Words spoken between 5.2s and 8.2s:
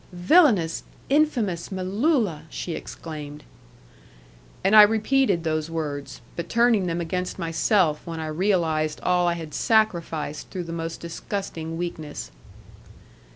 those words, but turning them against myself when